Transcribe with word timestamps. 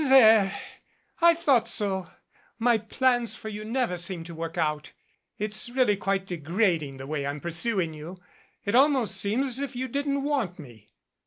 "There. 0.09 0.59
I 1.21 1.35
thought 1.35 1.67
so. 1.67 2.09
My 2.57 2.79
plans 2.79 3.35
for 3.35 3.49
you 3.49 3.63
never 3.63 3.97
seem 3.97 4.23
to 4.23 4.33
work 4.33 4.57
out. 4.57 4.93
It's 5.37 5.69
really 5.69 5.95
quite 5.95 6.25
degrading 6.25 6.97
the 6.97 7.05
way 7.05 7.23
I'm 7.27 7.39
pur 7.39 7.51
suing 7.51 7.93
you. 7.93 8.17
It 8.65 8.73
almost 8.73 9.15
seems 9.17 9.45
as 9.45 9.59
if 9.59 9.75
you 9.75 9.87
didn't 9.87 10.23
want 10.23 10.57
me." 10.57 10.89